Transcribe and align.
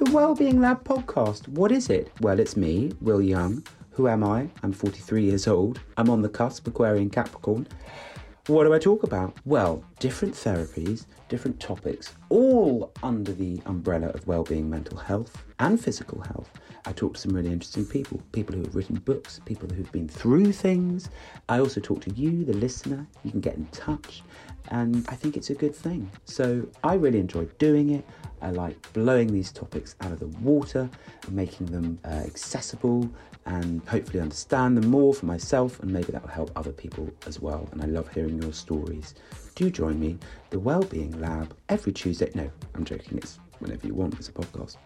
The 0.00 0.10
Wellbeing 0.12 0.60
Lab 0.60 0.82
podcast. 0.82 1.46
What 1.48 1.70
is 1.70 1.90
it? 1.90 2.10
Well, 2.20 2.40
it's 2.40 2.56
me, 2.56 2.92
Will 3.00 3.20
Young. 3.20 3.66
Who 3.90 4.08
am 4.08 4.24
I? 4.24 4.48
I'm 4.62 4.72
43 4.72 5.22
years 5.24 5.46
old. 5.46 5.80
I'm 5.96 6.08
on 6.08 6.22
the 6.22 6.28
cusp, 6.28 6.66
Aquarian 6.66 7.10
Capricorn. 7.10 7.66
What 8.46 8.64
do 8.64 8.72
I 8.72 8.78
talk 8.78 9.02
about? 9.02 9.36
Well, 9.44 9.84
different 9.98 10.34
therapies, 10.34 11.04
different 11.28 11.60
topics, 11.60 12.14
all 12.30 12.90
under 13.02 13.32
the 13.32 13.60
umbrella 13.66 14.08
of 14.08 14.26
well-being 14.26 14.68
mental 14.68 14.96
health 14.96 15.44
and 15.58 15.78
physical 15.78 16.22
health. 16.22 16.50
I 16.86 16.92
talk 16.92 17.14
to 17.14 17.20
some 17.20 17.32
really 17.32 17.52
interesting 17.52 17.84
people, 17.84 18.20
people 18.32 18.56
who 18.56 18.62
have 18.62 18.74
written 18.74 18.96
books, 18.96 19.40
people 19.44 19.68
who've 19.68 19.92
been 19.92 20.08
through 20.08 20.52
things. 20.52 21.10
I 21.50 21.60
also 21.60 21.80
talk 21.80 22.00
to 22.02 22.10
you, 22.14 22.44
the 22.44 22.54
listener. 22.54 23.06
You 23.24 23.30
can 23.30 23.40
get 23.40 23.56
in 23.56 23.66
touch, 23.66 24.22
and 24.68 25.04
I 25.08 25.14
think 25.16 25.36
it's 25.36 25.50
a 25.50 25.54
good 25.54 25.76
thing. 25.76 26.10
So 26.24 26.66
I 26.82 26.94
really 26.94 27.20
enjoy 27.20 27.44
doing 27.58 27.90
it. 27.90 28.04
I 28.42 28.50
like 28.50 28.92
blowing 28.92 29.32
these 29.32 29.52
topics 29.52 29.96
out 30.00 30.12
of 30.12 30.20
the 30.20 30.28
water, 30.38 30.88
and 31.26 31.36
making 31.36 31.66
them 31.66 31.98
uh, 32.04 32.08
accessible, 32.08 33.08
and 33.46 33.82
hopefully 33.86 34.20
understand 34.20 34.76
them 34.76 34.90
more 34.90 35.14
for 35.14 35.26
myself, 35.26 35.80
and 35.80 35.92
maybe 35.92 36.12
that 36.12 36.22
will 36.22 36.30
help 36.30 36.50
other 36.56 36.72
people 36.72 37.08
as 37.26 37.40
well. 37.40 37.68
And 37.72 37.82
I 37.82 37.86
love 37.86 38.12
hearing 38.12 38.40
your 38.42 38.52
stories. 38.52 39.14
Do 39.54 39.70
join 39.70 39.98
me, 39.98 40.18
the 40.50 40.58
Wellbeing 40.58 41.20
Lab, 41.20 41.54
every 41.68 41.92
Tuesday. 41.92 42.30
No, 42.34 42.50
I'm 42.74 42.84
joking. 42.84 43.18
It's 43.18 43.38
whenever 43.58 43.86
you 43.86 43.94
want. 43.94 44.14
It's 44.14 44.28
a 44.28 44.32
podcast. 44.32 44.76